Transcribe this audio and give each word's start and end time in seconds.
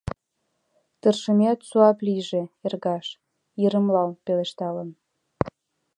—Тыршымет 1.01 1.59
суап 1.69 1.97
лийже, 2.07 2.41
эргаш!— 2.67 3.07
йырымлал 3.61 4.09
пелешталын. 4.25 4.89